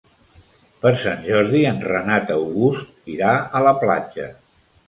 [0.85, 4.31] Per Sant Jordi en Renat August irà a la platja.